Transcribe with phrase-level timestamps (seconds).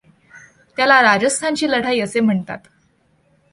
[0.77, 2.59] त्याला राजस्थानची लढाई असे म्हणतात.